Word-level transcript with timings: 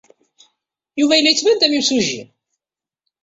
Yuba 0.99 1.13
yella 1.17 1.31
yettban-d 1.31 1.65
am 1.65 1.75
yimsujji. 1.75 2.21